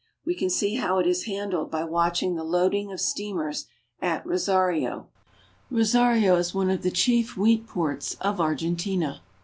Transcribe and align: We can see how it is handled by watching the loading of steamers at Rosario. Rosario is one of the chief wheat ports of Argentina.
We 0.25 0.33
can 0.33 0.49
see 0.49 0.77
how 0.77 0.97
it 0.97 1.05
is 1.05 1.25
handled 1.25 1.69
by 1.69 1.83
watching 1.83 2.33
the 2.33 2.43
loading 2.43 2.91
of 2.91 2.99
steamers 2.99 3.67
at 4.01 4.25
Rosario. 4.25 5.09
Rosario 5.69 6.37
is 6.37 6.55
one 6.55 6.71
of 6.71 6.81
the 6.81 6.89
chief 6.89 7.37
wheat 7.37 7.67
ports 7.67 8.15
of 8.15 8.41
Argentina. 8.41 9.21